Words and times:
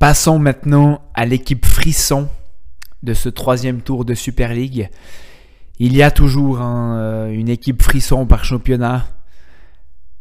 Passons 0.00 0.38
maintenant 0.38 1.02
à 1.12 1.26
l'équipe 1.26 1.66
frisson 1.66 2.30
de 3.02 3.12
ce 3.12 3.28
troisième 3.28 3.82
tour 3.82 4.06
de 4.06 4.14
Super 4.14 4.54
League. 4.54 4.88
Il 5.78 5.94
y 5.94 6.02
a 6.02 6.10
toujours 6.10 6.60
euh, 6.62 7.28
une 7.28 7.50
équipe 7.50 7.82
frisson 7.82 8.24
par 8.24 8.46
championnat. 8.46 9.04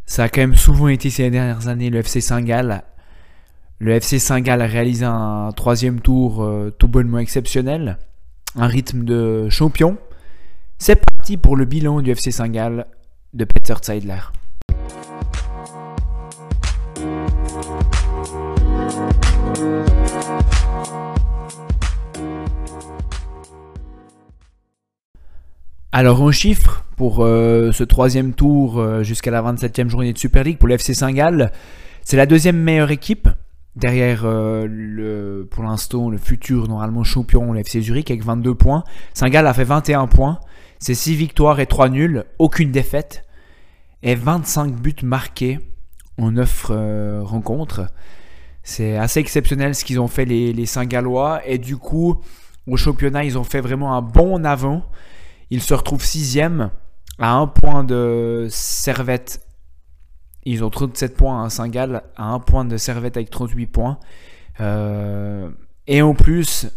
Ça 0.06 0.24
a 0.24 0.30
quand 0.30 0.42
même 0.42 0.58
souvent 0.58 0.90
été 0.90 1.10
ces 1.10 1.30
dernières 1.30 1.70
années 1.70 1.90
le 1.90 2.00
FC 2.00 2.20
Saint-Gall. 2.20 2.84
Le 3.80 3.94
FC 3.94 4.20
Saint-Gall 4.20 4.62
a 4.62 4.68
réalisé 4.68 5.06
un 5.06 5.54
troisième 5.56 6.02
tour 6.02 6.44
euh, 6.44 6.76
tout 6.78 6.90
bonnement 6.90 7.20
exceptionnel. 7.20 8.00
Un 8.58 8.68
rythme 8.68 9.06
de 9.06 9.48
champion. 9.48 9.98
C'est 10.78 11.02
parti 11.02 11.38
pour 11.38 11.56
le 11.56 11.64
bilan 11.64 12.02
du 12.02 12.12
FC 12.12 12.32
Saint-Gall 12.32 12.86
de 13.34 13.46
Peter 13.46 13.76
Zeidler. 13.82 14.20
Alors 26.00 26.22
en 26.22 26.32
chiffre 26.32 26.86
pour 26.96 27.26
euh, 27.26 27.74
ce 27.74 27.84
troisième 27.84 28.34
tour 28.34 28.80
euh, 28.80 29.04
jusqu'à 29.04 29.32
la 29.32 29.42
27e 29.42 29.90
journée 29.90 30.14
de 30.14 30.18
Super 30.18 30.46
League 30.46 30.58
pour 30.58 30.70
le 30.70 30.76
FC 30.76 30.94
Saint-Gall, 30.94 31.52
c'est 32.06 32.16
la 32.16 32.26
deuxième 32.26 32.56
meilleure 32.56 32.92
équipe 32.92 33.28
derrière 33.76 34.22
euh, 34.24 35.44
pour 35.52 35.66
l'instant 35.66 36.10
le 36.10 36.18
futur 36.18 36.70
normalement 36.70 37.04
champion 37.04 37.52
le 37.52 37.60
FC 37.60 37.82
Zurich 37.82 38.10
avec 38.12 38.24
22 38.24 38.56
points. 38.56 38.86
Saint-Gall 39.14 39.46
a 39.46 39.54
fait 39.54 39.66
21 39.66 40.08
points, 40.08 40.40
c'est 40.80 40.94
6 40.94 41.16
victoires 41.16 41.60
et 41.60 41.66
3 41.66 41.90
nuls, 41.90 42.24
aucune 42.38 42.72
défaite 42.72 43.26
et 44.02 44.16
25 44.16 44.76
buts 44.76 44.96
marqués 45.04 45.60
en 46.18 46.32
9 46.32 46.72
rencontres. 47.26 47.82
C'est 48.64 48.96
assez 48.96 49.20
exceptionnel 49.20 49.76
ce 49.76 49.84
qu'ils 49.84 50.00
ont 50.00 50.08
fait 50.08 50.24
les, 50.24 50.54
les 50.54 50.66
Saint-Gallois 50.66 51.42
et 51.46 51.58
du 51.58 51.76
coup 51.76 52.22
au 52.68 52.78
championnat 52.78 53.26
ils 53.26 53.38
ont 53.38 53.44
fait 53.44 53.60
vraiment 53.60 53.98
un 53.98 54.02
bon 54.02 54.46
avant. 54.46 54.86
Ils 55.50 55.62
se 55.62 55.74
retrouvent 55.74 56.04
sixième 56.04 56.72
à 57.18 57.34
un 57.34 57.48
point 57.48 57.84
de 57.84 58.48
Servette. 58.50 59.46
Ils 60.46 60.64
ont 60.64 60.70
37 60.70 61.16
points 61.16 61.44
à 61.44 61.50
Saint-Gall, 61.50 62.04
à 62.16 62.26
un 62.26 62.40
point 62.40 62.66
de 62.66 62.78
Servette 62.78 63.18
avec 63.18 63.30
38 63.30 63.68
points. 63.68 64.00
Euh, 64.62 65.50
et 65.88 66.02
en 66.02 66.14
plus, 66.14 66.68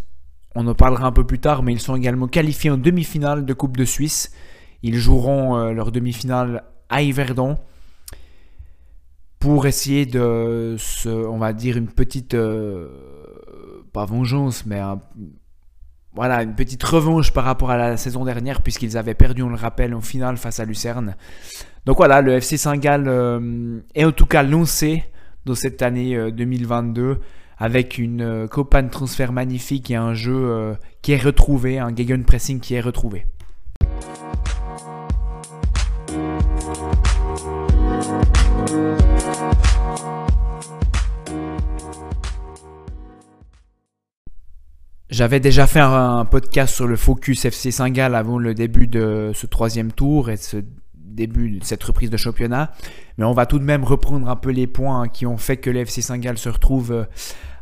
on 0.55 0.67
en 0.67 0.75
parlera 0.75 1.07
un 1.07 1.13
peu 1.13 1.25
plus 1.25 1.39
tard, 1.39 1.63
mais 1.63 1.73
ils 1.73 1.81
sont 1.81 1.97
également 1.97 2.29
qualifiés 2.29 2.71
en 2.71 2.77
demi-finale 2.77 3.45
de 3.45 3.53
Coupe 3.53 3.77
de 3.77 3.85
Suisse. 3.85 4.33
Ils 4.83 4.97
joueront 4.97 5.57
euh, 5.57 5.73
leur 5.73 5.93
demi-finale 5.93 6.65
à 6.89 7.03
Yverdon 7.03 7.57
pour 9.39 9.67
essayer 9.67 10.07
de, 10.07 10.77
se, 10.79 11.09
on 11.09 11.39
va 11.39 11.53
dire, 11.53 11.77
une 11.77 11.89
petite, 11.89 12.35
euh, 12.35 12.89
pas 13.93 14.05
vengeance, 14.05 14.67
mais 14.67 14.79
un, 14.79 15.01
voilà, 16.15 16.43
une 16.43 16.55
petite 16.55 16.83
revanche 16.83 17.33
par 17.33 17.45
rapport 17.45 17.71
à 17.71 17.77
la 17.77 17.97
saison 17.97 18.25
dernière, 18.25 18.63
puisqu'ils 18.63 18.99
avaient 18.99 19.15
perdu, 19.15 19.43
on 19.43 19.49
le 19.49 19.57
rappelle, 19.57 19.95
en 19.95 20.01
finale 20.01 20.37
face 20.37 20.61
à 20.61 20.65
Lucerne. 20.65 21.17
Donc 21.87 21.97
voilà, 21.97 22.21
le 22.21 22.33
FC 22.33 22.57
Saint-Gall 22.57 23.05
euh, 23.09 23.81
est 23.95 24.05
en 24.05 24.13
tout 24.13 24.27
cas 24.27 24.43
lancé 24.43 25.05
dans 25.45 25.55
cette 25.55 25.83
année 25.83 26.31
2022 26.31 27.03
euh, 27.03 27.15
avec 27.59 27.99
une 27.99 28.23
euh, 28.23 28.47
transfert 28.91 29.33
magnifique 29.33 29.91
et 29.91 29.97
un 29.97 30.15
jeu 30.15 30.35
euh, 30.35 30.75
qui 31.01 31.13
est 31.13 31.23
retrouvé, 31.23 31.79
un 31.79 31.95
gegenpressing 31.95 32.61
qui 32.61 32.75
est 32.75 32.81
retrouvé. 32.81 33.27
J'avais 45.13 45.41
déjà 45.41 45.67
fait 45.67 45.79
un, 45.79 46.25
podcast 46.25 46.75
sur 46.75 46.87
le 46.87 46.97
focus 46.97 47.45
FC 47.45 47.71
Saint-Gall 47.71 48.15
avant 48.15 48.39
le 48.39 48.55
début 48.55 48.87
de 48.87 49.33
ce 49.35 49.47
troisième 49.47 49.93
tour 49.93 50.31
et 50.31 50.39
ce 50.39 50.57
début 50.95 51.59
de 51.59 51.65
cette 51.65 51.85
reprise 51.85 52.09
de 52.09 52.17
championnat. 52.17 52.73
Mais 53.19 53.27
on 53.27 53.35
va 53.35 53.45
tout 53.45 53.59
de 53.59 53.65
même 53.65 53.85
reprendre 53.85 54.27
un 54.31 54.37
peu 54.37 54.49
les 54.49 54.67
points 54.67 55.09
qui 55.09 55.27
ont 55.27 55.37
fait 55.37 55.59
que 55.59 55.69
le 55.69 55.81
FC 55.81 56.01
Saint-Gall 56.01 56.39
se 56.39 56.49
retrouve 56.49 56.93
euh, 56.93 57.05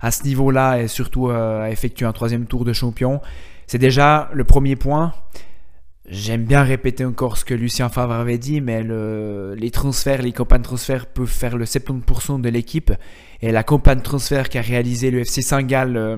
à 0.01 0.13
ce 0.13 0.23
niveau-là 0.23 0.81
et 0.81 0.87
surtout 0.87 1.29
euh, 1.29 1.65
à 1.65 1.71
effectuer 1.73 2.07
un 2.07 2.13
troisième 2.13 2.47
tour 2.47 2.65
de 2.65 2.73
champion. 2.73 3.21
C'est 3.67 3.79
déjà 3.79 4.31
le 4.33 4.45
premier 4.45 4.77
point. 4.77 5.13
J'aime 6.09 6.45
bien 6.45 6.63
répéter 6.63 7.05
encore 7.05 7.37
ce 7.37 7.45
que 7.45 7.55
Lucien 7.55 7.89
Favre 7.89 8.13
avait 8.13 8.39
dit, 8.39 8.61
mais 8.61 8.85
les 8.85 9.71
transferts, 9.73 10.23
les 10.23 10.33
campagnes 10.33 10.63
de 10.63 10.67
transfert 10.67 11.07
peuvent 11.07 11.27
faire 11.27 11.57
le 11.57 11.65
70% 11.65 12.41
de 12.41 12.49
l'équipe. 12.49 12.93
Et 13.43 13.51
la 13.51 13.65
campagne 13.65 13.99
de 13.99 14.05
transfert 14.05 14.49
qu'a 14.49 14.61
réalisé 14.61 15.11
le 15.11 15.21
FC 15.21 15.43
Saint-Gall 15.43 15.97
euh, 15.97 16.17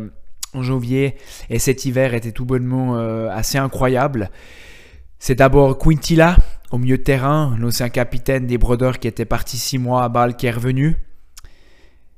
en 0.54 0.62
janvier 0.62 1.16
et 1.50 1.58
cet 1.58 1.84
hiver 1.84 2.14
était 2.14 2.32
tout 2.32 2.44
bonnement 2.44 2.96
euh, 2.96 3.28
assez 3.30 3.58
incroyable. 3.58 4.30
C'est 5.18 5.36
d'abord 5.36 5.78
Quintilla 5.78 6.36
au 6.70 6.78
milieu 6.78 6.98
de 6.98 7.02
terrain, 7.02 7.56
l'ancien 7.58 7.88
capitaine 7.90 8.46
des 8.46 8.58
Brodeurs 8.58 8.98
qui 8.98 9.06
était 9.06 9.24
parti 9.24 9.58
six 9.58 9.78
mois 9.78 10.04
à 10.04 10.08
Bâle 10.08 10.36
qui 10.36 10.46
est 10.46 10.50
revenu, 10.50 10.96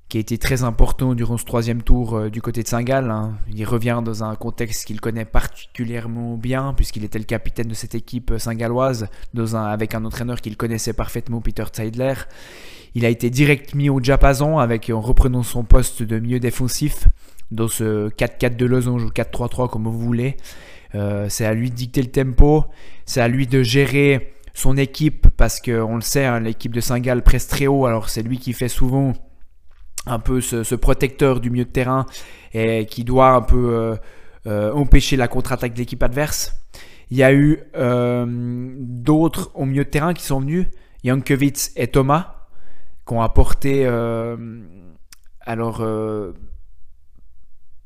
qui 0.09 0.19
a 0.19 0.21
été 0.21 0.39
très 0.39 0.63
important 0.63 1.15
durant 1.15 1.37
ce 1.37 1.45
troisième 1.45 1.83
tour 1.83 2.17
euh, 2.17 2.31
du 2.31 2.41
côté 2.41 2.63
de 2.63 2.69
Saint-Gall. 2.69 3.11
Hein. 3.11 3.35
Il 3.53 3.65
revient 3.65 4.01
dans 4.05 4.23
un 4.23 4.35
contexte 4.37 4.87
qu'il 4.87 5.01
connaît 5.01 5.25
particulièrement 5.25 6.37
bien 6.37 6.73
puisqu'il 6.73 7.05
était 7.05 7.19
le 7.19 7.25
capitaine 7.25 7.69
de 7.69 7.75
cette 7.75 7.95
équipe 7.95 8.33
saint-galloise 8.39 9.09
avec 9.55 9.95
un 9.95 10.05
entraîneur 10.05 10.41
qu'il 10.41 10.57
connaissait 10.57 10.93
parfaitement, 10.93 11.41
Peter 11.41 11.65
Zeidler. 11.75 12.15
Il 12.95 13.05
a 13.05 13.09
été 13.09 13.29
direct 13.29 13.75
mis 13.75 13.91
au 13.91 14.01
diapason 14.01 14.59
avec, 14.59 14.89
en 14.89 15.01
reprenant 15.01 15.43
son 15.43 15.65
poste 15.65 16.03
de 16.05 16.19
milieu 16.21 16.39
défensif 16.39 17.09
dans 17.51 17.69
ce 17.69 18.09
4-4 18.11 18.57
de 18.57 18.67
losange 18.67 19.05
ou 19.05 19.09
4-3-3 19.09 19.69
comme 19.69 19.85
vous 19.85 19.99
voulez. 19.99 20.37
Euh, 20.95 21.27
c'est 21.29 21.45
à 21.45 21.55
lui 21.55 21.71
de 21.71 21.75
dicter 21.75 22.03
le 22.03 22.11
tempo, 22.11 22.65
c'est 23.05 23.21
à 23.21 23.29
lui 23.29 23.47
de 23.47 23.63
gérer 23.63 24.33
son 24.55 24.77
équipe 24.77 25.29
parce 25.37 25.61
qu'on 25.61 25.97
le 25.97 26.01
sait, 26.01 26.25
hein, 26.25 26.39
l'équipe 26.41 26.73
de 26.73 26.81
Saint-Gall 26.81 27.23
presse 27.23 27.49
très 27.49 27.67
haut, 27.67 27.87
alors 27.87 28.09
c'est 28.09 28.23
lui 28.23 28.39
qui 28.39 28.53
fait 28.53 28.69
souvent 28.69 29.13
un 30.07 30.19
peu 30.21 30.41
ce, 30.41 30.75
protecteur 30.75 31.41
du 31.41 31.51
milieu 31.51 31.65
de 31.65 31.71
terrain 31.71 32.07
et 32.53 32.87
qui 32.87 33.03
doit 33.05 33.31
un 33.31 33.41
peu 33.41 33.75
euh, 33.75 33.97
euh, 34.47 34.73
empêcher 34.73 35.17
la 35.17 35.27
contre-attaque 35.27 35.73
de 35.73 35.79
l'équipe 35.79 36.03
adverse. 36.03 36.55
Il 37.11 37.17
y 37.17 37.23
a 37.23 37.33
eu 37.35 37.61
d'autres 37.75 39.51
au 39.55 39.67
milieu 39.67 39.85
de 39.85 39.91
terrain 39.91 40.15
qui 40.15 40.25
sont 40.25 40.41
venus, 40.41 40.67
Jankovic 41.05 41.71
et 41.77 41.87
Thomas, 41.89 42.47
qui 43.07 43.15
ont 43.15 43.21
apporté 43.21 43.87
alors 45.47 45.83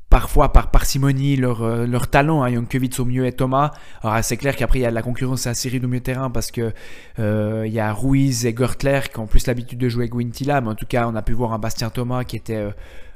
parfois 0.09 0.51
par 0.51 0.71
parcimonie 0.71 1.35
leur, 1.35 1.61
euh, 1.63 1.85
leur 1.85 2.07
talent. 2.07 2.43
Hein. 2.43 2.53
au 2.97 3.05
mieux 3.05 3.25
et 3.25 3.31
Thomas. 3.31 3.71
Alors 4.01 4.23
c'est 4.23 4.37
clair 4.37 4.55
qu'après 4.55 4.79
il 4.79 4.81
y 4.81 4.85
a 4.85 4.89
de 4.89 4.95
la 4.95 5.01
concurrence 5.01 5.47
à 5.47 5.53
Syrie 5.53 5.79
au 5.83 5.87
milieu 5.87 6.01
terrain 6.01 6.29
parce 6.29 6.51
que 6.51 6.73
euh, 7.19 7.63
il 7.67 7.73
y 7.73 7.79
a 7.79 7.93
Ruiz 7.93 8.45
et 8.45 8.55
Gertler 8.55 9.01
qui 9.11 9.19
ont 9.19 9.27
plus 9.27 9.45
l'habitude 9.47 9.79
de 9.79 9.89
jouer 9.89 10.03
avec 10.03 10.15
Wintila. 10.15 10.61
Mais 10.61 10.69
en 10.69 10.75
tout 10.75 10.87
cas, 10.87 11.07
on 11.07 11.15
a 11.15 11.21
pu 11.21 11.33
voir 11.33 11.53
un 11.53 11.59
Bastien 11.59 11.89
Thomas 11.89 12.23
qui 12.23 12.35
était 12.35 12.65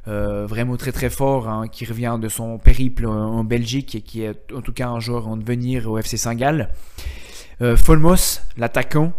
euh, 0.07 0.45
vraiment 0.45 0.77
très 0.77 0.91
très 0.91 1.09
fort, 1.09 1.49
hein, 1.49 1.67
qui 1.67 1.85
revient 1.85 2.17
de 2.21 2.29
son 2.29 2.57
périple 2.57 3.07
en, 3.07 3.43
Belgique 3.43 3.95
et 3.95 4.01
qui 4.01 4.23
est 4.23 4.51
en 4.55 4.61
tout 4.61 4.73
cas 4.73 4.87
un 4.87 4.99
joueur 4.99 5.27
en 5.27 5.37
devenir 5.37 5.89
au 5.89 5.97
FC 5.97 6.17
Saint-Gall. 6.17 6.69
Folmos, 7.77 8.41
l'attaquant, 8.57 9.13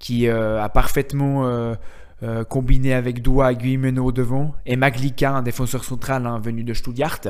qui 0.00 0.28
a 0.28 0.68
parfaitement 0.70 1.76
euh, 2.22 2.44
combiné 2.44 2.94
avec 2.94 3.20
Doua 3.20 3.52
Guimeno 3.54 4.10
devant, 4.10 4.54
et 4.64 4.76
Maglika, 4.76 5.32
un 5.32 5.42
défenseur 5.42 5.84
central 5.84 6.26
hein, 6.26 6.40
venu 6.42 6.64
de 6.64 6.72
Stuttgart. 6.72 7.20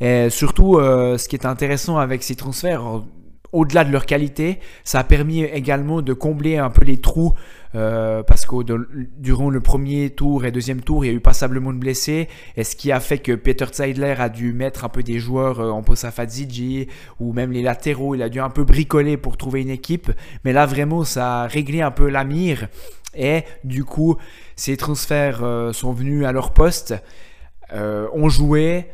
Et 0.00 0.30
surtout, 0.30 0.76
euh, 0.76 1.18
ce 1.18 1.28
qui 1.28 1.36
est 1.36 1.46
intéressant 1.46 1.98
avec 1.98 2.22
ces 2.22 2.36
transferts, 2.36 3.02
au-delà 3.52 3.84
de 3.84 3.92
leur 3.92 4.06
qualité, 4.06 4.58
ça 4.82 5.00
a 5.00 5.04
permis 5.04 5.42
également 5.44 6.02
de 6.02 6.12
combler 6.12 6.56
un 6.56 6.70
peu 6.70 6.84
les 6.84 6.98
trous 6.98 7.34
euh, 7.74 8.22
parce 8.22 8.44
que 8.44 8.56
durant 9.18 9.50
le 9.50 9.60
premier 9.60 10.10
tour 10.10 10.44
et 10.44 10.50
deuxième 10.50 10.80
tour, 10.80 11.04
il 11.04 11.08
y 11.08 11.10
a 11.10 11.14
eu 11.14 11.20
passablement 11.20 11.72
de 11.72 11.78
blessés, 11.78 12.28
et 12.56 12.64
ce 12.64 12.76
qui 12.76 12.92
a 12.92 13.00
fait 13.00 13.18
que 13.18 13.32
Peter 13.32 13.66
Zeidler 13.72 14.14
a 14.18 14.28
dû 14.28 14.52
mettre 14.52 14.84
un 14.84 14.88
peu 14.88 15.02
des 15.02 15.18
joueurs 15.18 15.60
en 15.60 15.82
Posa 15.82 16.10
Fadzidji 16.10 16.88
ou 17.20 17.32
même 17.32 17.52
les 17.52 17.62
latéraux, 17.62 18.14
il 18.14 18.22
a 18.22 18.28
dû 18.28 18.40
un 18.40 18.50
peu 18.50 18.64
bricoler 18.64 19.16
pour 19.16 19.36
trouver 19.36 19.62
une 19.62 19.70
équipe, 19.70 20.10
mais 20.44 20.52
là 20.52 20.66
vraiment 20.66 21.04
ça 21.04 21.42
a 21.42 21.46
réglé 21.46 21.82
un 21.82 21.90
peu 21.90 22.08
la 22.08 22.24
mire. 22.24 22.68
Et 23.14 23.42
du 23.64 23.84
coup, 23.84 24.16
ces 24.56 24.76
transferts 24.76 25.42
euh, 25.42 25.72
sont 25.72 25.92
venus 25.92 26.24
à 26.24 26.32
leur 26.32 26.52
poste, 26.52 26.94
euh, 27.72 28.08
ont 28.14 28.28
joué 28.28 28.86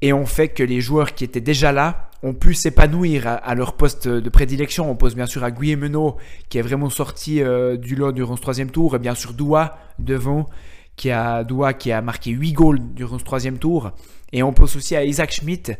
et 0.00 0.12
ont 0.12 0.26
fait 0.26 0.48
que 0.48 0.62
les 0.62 0.80
joueurs 0.80 1.14
qui 1.14 1.24
étaient 1.24 1.40
déjà 1.40 1.72
là 1.72 2.07
ont 2.22 2.34
pu 2.34 2.54
s'épanouir 2.54 3.26
à, 3.26 3.54
leur 3.54 3.74
poste 3.74 4.08
de 4.08 4.28
prédilection. 4.28 4.90
On 4.90 4.96
pose 4.96 5.14
bien 5.14 5.26
sûr 5.26 5.44
à 5.44 5.50
Guillemeno 5.50 6.16
qui 6.48 6.58
est 6.58 6.62
vraiment 6.62 6.90
sorti 6.90 7.42
euh, 7.42 7.76
du 7.76 7.94
lot 7.94 8.12
durant 8.12 8.36
ce 8.36 8.42
troisième 8.42 8.70
tour 8.70 8.96
et 8.96 8.98
bien 8.98 9.14
sûr 9.14 9.32
Doua 9.32 9.78
devant 9.98 10.48
qui 10.96 11.10
a, 11.10 11.44
Doua 11.44 11.74
qui 11.74 11.92
a 11.92 12.02
marqué 12.02 12.30
8 12.32 12.52
goals 12.52 12.80
durant 12.94 13.18
ce 13.18 13.24
troisième 13.24 13.58
tour. 13.58 13.92
Et 14.32 14.42
on 14.42 14.52
pose 14.52 14.76
aussi 14.76 14.96
à 14.96 15.04
Isaac 15.04 15.32
Schmidt 15.32 15.76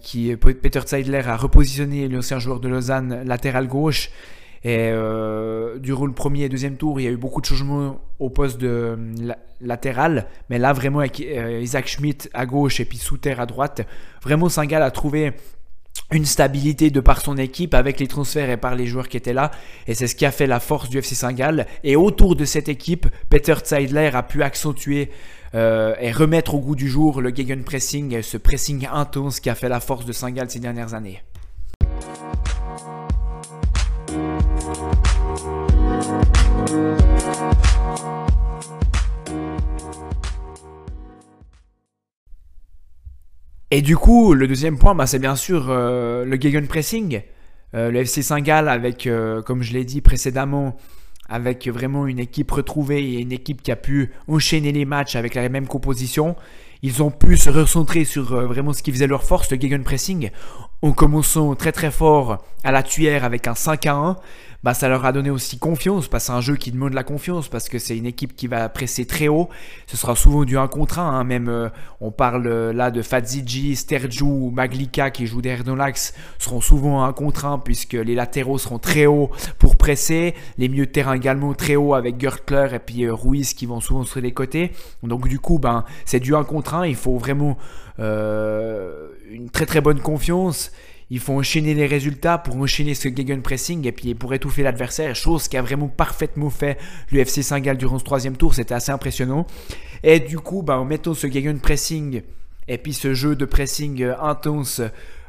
qui 0.00 0.36
Peter 0.36 0.80
Zeidler 0.86 1.22
a 1.26 1.36
repositionné 1.36 2.08
l'ancien 2.08 2.38
joueur 2.38 2.60
de 2.60 2.68
Lausanne 2.68 3.22
latéral 3.24 3.66
gauche 3.66 4.10
Et 4.64 4.90
durant 5.80 6.06
le 6.06 6.12
premier 6.12 6.44
et 6.44 6.48
deuxième 6.48 6.76
tour, 6.76 7.00
il 7.00 7.04
y 7.04 7.06
a 7.06 7.10
eu 7.10 7.16
beaucoup 7.16 7.40
de 7.40 7.46
changements 7.46 8.00
au 8.18 8.28
poste 8.30 8.58
de 8.58 8.98
latéral. 9.60 10.26
Mais 10.50 10.58
là, 10.58 10.72
vraiment, 10.72 10.98
avec 10.98 11.20
Isaac 11.20 11.86
Schmidt 11.86 12.28
à 12.34 12.44
gauche 12.44 12.80
et 12.80 12.84
puis 12.84 12.98
Souter 12.98 13.34
à 13.38 13.46
droite, 13.46 13.86
vraiment, 14.22 14.48
Singal 14.48 14.82
a 14.82 14.90
trouvé 14.90 15.32
une 16.10 16.24
stabilité 16.24 16.90
de 16.90 17.00
par 17.00 17.20
son 17.20 17.36
équipe 17.36 17.74
avec 17.74 18.00
les 18.00 18.06
transferts 18.06 18.50
et 18.50 18.56
par 18.56 18.74
les 18.74 18.86
joueurs 18.86 19.08
qui 19.08 19.16
étaient 19.16 19.34
là. 19.34 19.50
Et 19.86 19.94
c'est 19.94 20.06
ce 20.06 20.14
qui 20.14 20.24
a 20.24 20.30
fait 20.30 20.46
la 20.46 20.60
force 20.60 20.88
du 20.88 20.98
FC 20.98 21.14
Saint-Gall. 21.14 21.66
Et 21.84 21.96
autour 21.96 22.34
de 22.34 22.44
cette 22.44 22.68
équipe, 22.68 23.06
Peter 23.28 23.54
Zeidler 23.64 24.10
a 24.14 24.22
pu 24.22 24.42
accentuer 24.42 25.10
euh, 25.54 25.94
et 26.00 26.10
remettre 26.12 26.54
au 26.54 26.60
goût 26.60 26.76
du 26.76 26.88
jour 26.88 27.20
le 27.20 27.34
gegenpressing, 27.34 28.22
ce 28.22 28.36
pressing 28.36 28.86
intense 28.90 29.40
qui 29.40 29.50
a 29.50 29.54
fait 29.54 29.68
la 29.68 29.80
force 29.80 30.06
de 30.06 30.12
Saint-Gall 30.12 30.50
ces 30.50 30.60
dernières 30.60 30.94
années. 30.94 31.22
Et 43.70 43.82
du 43.82 43.96
coup, 43.96 44.32
le 44.32 44.48
deuxième 44.48 44.78
point, 44.78 44.94
bah, 44.94 45.06
c'est 45.06 45.18
bien 45.18 45.36
sûr 45.36 45.66
euh, 45.68 46.24
le 46.24 46.40
gegenpressing. 46.40 47.20
Euh, 47.74 47.90
le 47.90 48.00
FC 48.00 48.22
Saint-Gall 48.22 48.66
avec, 48.66 49.06
euh, 49.06 49.42
comme 49.42 49.62
je 49.62 49.74
l'ai 49.74 49.84
dit 49.84 50.00
précédemment, 50.00 50.76
avec 51.28 51.68
vraiment 51.68 52.06
une 52.06 52.18
équipe 52.18 52.50
retrouvée 52.50 53.04
et 53.04 53.20
une 53.20 53.32
équipe 53.32 53.60
qui 53.60 53.70
a 53.70 53.76
pu 53.76 54.12
enchaîner 54.26 54.72
les 54.72 54.86
matchs 54.86 55.16
avec 55.16 55.34
la 55.34 55.46
même 55.50 55.66
composition. 55.66 56.34
Ils 56.82 57.02
ont 57.02 57.10
pu 57.10 57.36
se 57.36 57.50
recentrer 57.50 58.04
sur 58.04 58.34
vraiment 58.46 58.72
ce 58.72 58.82
qui 58.82 58.90
faisait 58.90 59.06
leur 59.06 59.24
force, 59.24 59.50
le 59.50 59.60
gegenpressing, 59.60 60.30
en 60.80 60.92
commençant 60.92 61.54
très 61.54 61.72
très 61.72 61.90
fort 61.90 62.42
à 62.64 62.72
la 62.72 62.82
tuyère 62.82 63.24
avec 63.24 63.48
un 63.48 63.54
5 63.54 63.84
à 63.84 63.94
1 63.94 64.16
bah, 64.64 64.74
ça 64.74 64.88
leur 64.88 65.04
a 65.04 65.12
donné 65.12 65.30
aussi 65.30 65.56
confiance, 65.58 66.08
parce 66.08 66.24
que 66.24 66.26
c'est 66.26 66.36
un 66.36 66.40
jeu 66.40 66.56
qui 66.56 66.72
demande 66.72 66.92
la 66.92 67.04
confiance, 67.04 67.48
parce 67.48 67.68
que 67.68 67.78
c'est 67.78 67.96
une 67.96 68.06
équipe 68.06 68.34
qui 68.34 68.48
va 68.48 68.68
presser 68.68 69.06
très 69.06 69.28
haut. 69.28 69.48
Ce 69.86 69.96
sera 69.96 70.16
souvent 70.16 70.44
du 70.44 70.58
1 70.58 70.66
contre 70.66 70.98
1, 70.98 71.02
hein. 71.02 71.24
même 71.24 71.48
euh, 71.48 71.68
on 72.00 72.10
parle 72.10 72.46
euh, 72.48 72.72
là 72.72 72.90
de 72.90 73.02
Fadziji, 73.02 73.76
Sterju, 73.76 74.50
Maglika 74.50 75.10
qui 75.10 75.26
jouent 75.26 75.42
derrière 75.42 75.76
l'axe, 75.76 76.12
seront 76.38 76.60
souvent 76.60 77.04
1 77.04 77.12
contre 77.12 77.44
1, 77.44 77.60
puisque 77.60 77.92
les 77.92 78.16
latéraux 78.16 78.58
seront 78.58 78.80
très 78.80 79.06
hauts 79.06 79.30
pour 79.60 79.76
presser, 79.76 80.34
les 80.58 80.68
milieux 80.68 80.86
de 80.86 80.90
terrain 80.90 81.14
également 81.14 81.54
très 81.54 81.76
hauts 81.76 81.94
avec 81.94 82.20
Gertler 82.20 82.68
et 82.74 82.78
puis 82.80 83.04
euh, 83.04 83.14
Ruiz 83.14 83.54
qui 83.54 83.66
vont 83.66 83.80
souvent 83.80 84.02
sur 84.02 84.20
les 84.20 84.32
côtés. 84.32 84.72
Donc 85.04 85.28
du 85.28 85.38
coup, 85.38 85.60
ben, 85.60 85.84
c'est 86.04 86.20
du 86.20 86.34
1 86.34 86.42
contre 86.42 86.74
1, 86.74 86.86
il 86.86 86.96
faut 86.96 87.16
vraiment 87.16 87.56
une 87.98 89.50
très 89.50 89.66
très 89.66 89.80
bonne 89.80 90.00
confiance 90.00 90.70
il 91.10 91.20
faut 91.20 91.32
enchaîner 91.32 91.74
les 91.74 91.86
résultats 91.86 92.38
pour 92.38 92.56
enchaîner 92.56 92.94
ce 92.94 93.08
gegenpressing 93.08 93.86
et 93.86 93.92
puis 93.92 94.14
pour 94.14 94.34
étouffer 94.34 94.62
l'adversaire, 94.62 95.16
chose 95.16 95.48
qui 95.48 95.56
a 95.56 95.62
vraiment 95.62 95.88
parfaitement 95.88 96.50
fait 96.50 96.78
l'UFC 97.10 97.42
Saint-Gall 97.42 97.76
durant 97.78 97.98
ce 97.98 98.04
troisième 98.04 98.36
tour, 98.36 98.54
c'était 98.54 98.74
assez 98.74 98.92
impressionnant. 98.92 99.46
Et 100.02 100.20
du 100.20 100.38
coup, 100.38 100.62
bah, 100.62 100.78
en 100.78 100.84
mettant 100.84 101.14
ce 101.14 101.26
gegenpressing 101.30 102.22
et 102.68 102.78
puis 102.78 102.92
ce 102.92 103.14
jeu 103.14 103.34
de 103.34 103.44
pressing 103.44 104.02
euh, 104.02 104.20
intense 104.20 104.82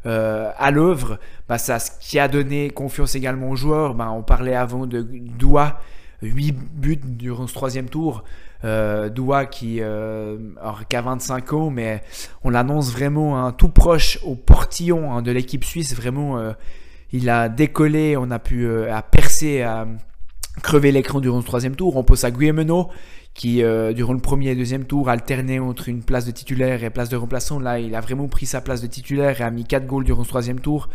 euh, 0.06 0.52
à 0.58 0.72
l'œuvre, 0.72 1.20
bah, 1.48 1.58
ça 1.58 1.80
ce 1.80 1.92
qui 2.00 2.20
a 2.20 2.28
donné 2.28 2.70
confiance 2.70 3.16
également 3.16 3.50
aux 3.50 3.56
joueurs. 3.56 3.96
Bah, 3.96 4.12
on 4.12 4.22
parlait 4.22 4.56
avant 4.56 4.86
de 4.86 5.02
Doua, 5.02 5.80
8 6.22 6.52
buts 6.52 7.02
durant 7.04 7.48
ce 7.48 7.54
troisième 7.54 7.90
tour. 7.90 8.24
Euh, 8.66 9.10
Doua 9.10 9.46
qui, 9.46 9.78
euh, 9.80 10.38
a 10.62 11.02
25 11.02 11.54
ans, 11.54 11.70
mais 11.70 12.04
on 12.44 12.50
l'annonce 12.50 12.92
vraiment 12.92 13.44
hein, 13.44 13.54
tout 13.54 13.70
proche 13.70 14.20
au 14.24 14.36
portillon 14.36 15.14
hein, 15.14 15.22
de 15.22 15.32
l'équipe 15.32 15.64
suisse. 15.64 15.96
Vraiment, 15.96 16.38
euh, 16.38 16.52
il 17.14 17.30
a 17.30 17.48
décollé, 17.48 18.18
on 18.18 18.32
a 18.32 18.40
pu 18.40 18.66
euh, 18.66 18.94
à 18.94 19.02
percer, 19.02 19.62
à 19.62 19.88
crever 20.62 20.92
l'écran 20.92 21.22
durant 21.22 21.40
ce 21.40 21.46
troisième 21.46 21.76
tour. 21.76 21.96
On 21.96 22.04
pose 22.04 22.26
à 22.26 22.32
Guillemeno 22.32 22.90
qui, 23.34 23.64
durant 23.96 24.12
le 24.12 24.20
premier 24.20 24.50
et 24.50 24.56
deuxième 24.56 24.84
tour, 24.84 25.08
alternait 25.08 25.60
entre 25.60 25.88
une 25.88 26.04
place 26.04 26.26
de 26.26 26.32
titulaire 26.32 26.84
et 26.84 26.90
place 26.90 27.08
de 27.08 27.16
remplaçant. 27.16 27.58
Là, 27.58 27.80
il 27.80 27.96
a 27.96 28.02
vraiment 28.02 28.28
pris 28.28 28.46
sa 28.46 28.60
place 28.60 28.82
de 28.82 28.88
titulaire 28.88 29.40
et 29.40 29.44
a 29.46 29.50
mis 29.50 29.64
4 29.64 29.86
goals 29.86 30.04
durant 30.04 30.26
ce 30.26 30.30
troisième 30.30 30.60
tour, 30.60 30.90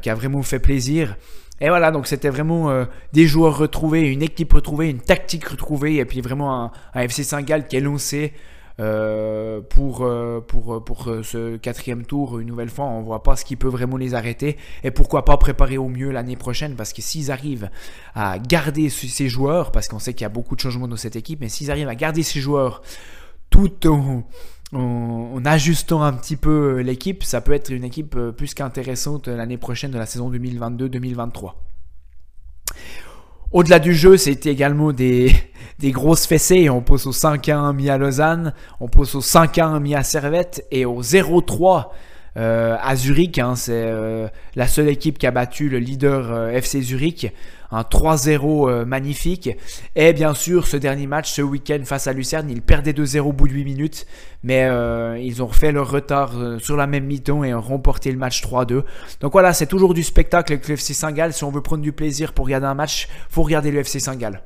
qui 0.00 0.08
a 0.08 0.14
vraiment 0.14 0.42
fait 0.42 0.60
plaisir. 0.60 1.16
Et 1.60 1.68
voilà, 1.68 1.90
donc 1.90 2.06
c'était 2.06 2.28
vraiment 2.28 2.70
euh, 2.70 2.84
des 3.12 3.26
joueurs 3.26 3.56
retrouvés, 3.56 4.02
une 4.02 4.22
équipe 4.22 4.52
retrouvée, 4.52 4.90
une 4.90 5.00
tactique 5.00 5.46
retrouvée, 5.46 5.96
et 5.96 6.04
puis 6.04 6.20
vraiment 6.20 6.72
un, 6.94 7.00
FC 7.00 7.24
Saint-Gall 7.24 7.66
qui 7.66 7.76
est 7.76 7.80
lancé 7.80 8.34
euh, 8.78 9.62
pour, 9.62 10.04
euh, 10.04 10.44
pour, 10.46 10.84
pour 10.84 11.08
ce 11.22 11.56
quatrième 11.56 12.04
tour 12.04 12.40
une 12.40 12.48
nouvelle 12.48 12.68
fois. 12.68 12.84
On 12.84 13.00
voit 13.00 13.22
pas 13.22 13.36
ce 13.36 13.44
qui 13.46 13.56
peut 13.56 13.68
vraiment 13.68 13.96
les 13.96 14.14
arrêter, 14.14 14.58
et 14.84 14.90
pourquoi 14.90 15.24
pas 15.24 15.38
préparer 15.38 15.78
au 15.78 15.88
mieux 15.88 16.10
l'année 16.10 16.36
prochaine, 16.36 16.74
parce 16.74 16.92
que 16.92 17.00
s'ils 17.00 17.30
arrivent 17.30 17.70
à 18.14 18.38
garder 18.38 18.90
ces 18.90 19.28
joueurs, 19.30 19.72
parce 19.72 19.88
qu'on 19.88 19.98
sait 19.98 20.12
qu'il 20.12 20.22
y 20.22 20.26
a 20.26 20.30
beaucoup 20.30 20.56
de 20.56 20.60
changements 20.60 20.88
dans 20.88 20.96
cette 20.96 21.16
équipe, 21.16 21.40
mais 21.40 21.48
s'ils 21.48 21.70
arrivent 21.70 21.88
à 21.88 21.94
garder 21.94 22.22
ces 22.22 22.40
joueurs 22.40 22.82
tout 23.48 23.86
en 23.88 24.24
en, 24.72 25.44
ajustant 25.44 26.02
un 26.02 26.12
petit 26.12 26.36
peu 26.36 26.78
euh, 26.78 26.82
l'équipe, 26.82 27.22
ça 27.22 27.40
peut 27.40 27.52
être 27.52 27.70
une 27.70 27.84
équipe 27.84 28.16
euh, 28.16 28.32
plus 28.32 28.54
qu'intéressante 28.54 29.28
l'année 29.28 29.58
prochaine 29.58 29.90
de 29.90 29.98
la 29.98 30.06
saison 30.06 30.30
2022-2023. 30.32 31.52
Au-delà 33.52 33.78
du 33.78 33.94
jeu, 33.94 34.16
c'était 34.16 34.50
également 34.50 34.92
des, 34.92 35.32
grosses 35.84 36.26
fessées. 36.26 36.68
On 36.68 36.82
pose 36.82 37.06
au 37.06 37.12
5-1 37.12 37.74
mis 37.74 37.90
à 37.90 37.98
Lausanne, 37.98 38.54
on 38.80 38.88
pose 38.88 39.14
au 39.14 39.20
5-1 39.20 39.80
mis 39.80 39.94
à 39.94 40.02
Servette 40.02 40.66
et 40.72 40.84
au 40.84 41.00
0-3 41.00 41.86
euh, 42.36 42.76
à 42.82 42.96
Zurich. 42.96 43.38
Hein. 43.38 43.54
c'est 43.54 43.88
la 44.56 44.66
seule 44.66 44.88
équipe 44.88 45.18
qui 45.18 45.26
a 45.26 45.30
battu 45.30 45.68
le 45.68 45.78
leader 45.78 46.48
FC 46.50 46.82
Zurich 46.82 47.32
un 47.70 47.82
3-0 47.82 48.68
euh, 48.68 48.84
magnifique. 48.84 49.50
Et 49.94 50.12
bien 50.12 50.34
sûr, 50.34 50.66
ce 50.66 50.76
dernier 50.76 51.06
match, 51.06 51.30
ce 51.30 51.42
week-end 51.42 51.80
face 51.84 52.06
à 52.06 52.12
Lucerne, 52.12 52.50
ils 52.50 52.62
perdaient 52.62 52.92
2-0 52.92 53.20
au 53.20 53.32
bout 53.32 53.48
de 53.48 53.52
8 53.52 53.64
minutes, 53.64 54.06
mais 54.42 54.64
euh, 54.64 55.18
ils 55.18 55.42
ont 55.42 55.46
refait 55.46 55.72
leur 55.72 55.90
retard 55.90 56.32
euh, 56.36 56.58
sur 56.58 56.76
la 56.76 56.86
même 56.86 57.04
mi-temps 57.04 57.44
et 57.44 57.54
ont 57.54 57.60
remporté 57.60 58.10
le 58.12 58.18
match 58.18 58.42
3-2. 58.42 58.82
Donc 59.20 59.32
voilà, 59.32 59.52
c'est 59.52 59.66
toujours 59.66 59.94
du 59.94 60.02
spectacle 60.02 60.52
avec 60.52 60.68
le 60.68 60.74
FC 60.74 60.94
Saint-Gall. 60.94 61.32
Si 61.32 61.44
on 61.44 61.50
veut 61.50 61.62
prendre 61.62 61.82
du 61.82 61.92
plaisir 61.92 62.32
pour 62.32 62.46
regarder 62.46 62.66
un 62.66 62.74
match, 62.74 63.08
faut 63.28 63.42
regarder 63.42 63.70
le 63.70 63.80
FC 63.80 64.00
Saint-Gall. 64.00 64.42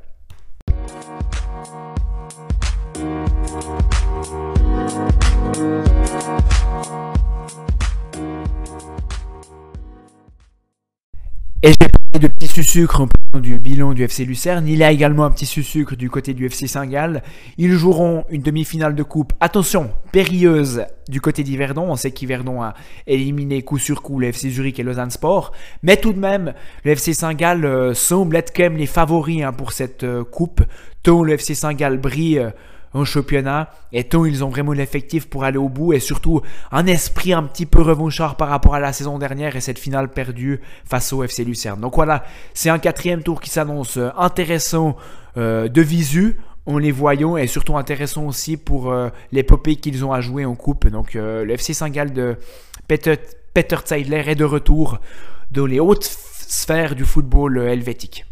Et 11.62 11.72
j'ai 11.72 11.76
parlé 11.76 11.99
de 12.20 12.28
petits 12.28 12.62
sucre 12.62 13.06
du 13.40 13.58
bilan 13.58 13.94
du 13.94 14.04
FC 14.04 14.26
Lucerne. 14.26 14.68
Il 14.68 14.76
y 14.76 14.84
a 14.84 14.92
également 14.92 15.24
un 15.24 15.30
petit 15.30 15.46
sucre 15.46 15.96
du 15.96 16.10
côté 16.10 16.34
du 16.34 16.44
FC 16.44 16.66
Saint-Gall. 16.66 17.22
Ils 17.56 17.72
joueront 17.72 18.24
une 18.28 18.42
demi-finale 18.42 18.94
de 18.94 19.02
coupe. 19.02 19.32
Attention, 19.40 19.90
périlleuse 20.12 20.84
du 21.08 21.22
côté 21.22 21.42
d'Yverdon. 21.42 21.86
On 21.88 21.96
sait 21.96 22.10
qu'Yverdon 22.10 22.60
a 22.60 22.74
éliminé 23.06 23.62
coup 23.62 23.78
sur 23.78 24.02
coup 24.02 24.18
le 24.18 24.26
FC 24.26 24.50
Zurich 24.50 24.78
et 24.78 24.82
Lausanne 24.82 25.10
Sport. 25.10 25.52
Mais 25.82 25.96
tout 25.96 26.12
de 26.12 26.18
même, 26.18 26.52
le 26.84 26.90
FC 26.90 27.14
Saint-Gall 27.14 27.64
euh, 27.64 27.94
semble 27.94 28.36
être 28.36 28.52
quand 28.54 28.64
même 28.64 28.76
les 28.76 28.86
favoris 28.86 29.42
hein, 29.42 29.54
pour 29.54 29.72
cette 29.72 30.04
euh, 30.04 30.22
coupe. 30.22 30.62
Tant 31.02 31.22
le 31.22 31.32
FC 31.32 31.54
Saint-Gall 31.54 31.96
brille 31.96 32.38
euh, 32.38 32.50
en 32.92 33.04
championnat 33.04 33.70
et 33.92 34.04
tant 34.04 34.24
ils 34.24 34.42
ont 34.44 34.48
vraiment 34.48 34.72
l'effectif 34.72 35.28
pour 35.28 35.44
aller 35.44 35.58
au 35.58 35.68
bout 35.68 35.92
et 35.92 36.00
surtout 36.00 36.42
un 36.72 36.86
esprit 36.86 37.32
un 37.32 37.44
petit 37.44 37.66
peu 37.66 37.80
revanchard 37.80 38.36
par 38.36 38.48
rapport 38.48 38.74
à 38.74 38.80
la 38.80 38.92
saison 38.92 39.18
dernière 39.18 39.56
et 39.56 39.60
cette 39.60 39.78
finale 39.78 40.08
perdue 40.08 40.60
face 40.84 41.12
au 41.12 41.22
FC 41.22 41.44
Lucerne. 41.44 41.80
Donc 41.80 41.94
voilà, 41.94 42.24
c'est 42.54 42.70
un 42.70 42.78
quatrième 42.78 43.22
tour 43.22 43.40
qui 43.40 43.50
s'annonce 43.50 43.98
intéressant 44.16 44.96
euh, 45.36 45.68
de 45.68 45.82
visu 45.82 46.38
en 46.66 46.78
les 46.78 46.90
voyant 46.92 47.36
et 47.36 47.46
surtout 47.46 47.76
intéressant 47.76 48.26
aussi 48.26 48.56
pour 48.56 48.90
euh, 48.90 49.08
l'épopée 49.32 49.76
qu'ils 49.76 50.04
ont 50.04 50.12
à 50.12 50.20
jouer 50.20 50.44
en 50.44 50.54
coupe. 50.54 50.88
Donc 50.88 51.16
euh, 51.16 51.44
le 51.44 51.54
FC 51.54 51.74
Saint-Gall 51.74 52.12
de 52.12 52.36
Peter, 52.88 53.14
Peter 53.54 53.76
Zeidler 53.86 54.24
est 54.26 54.34
de 54.34 54.44
retour 54.44 54.98
dans 55.50 55.66
les 55.66 55.80
hautes 55.80 56.04
sphères 56.48 56.94
du 56.94 57.04
football 57.04 57.58
helvétique. 57.58 58.24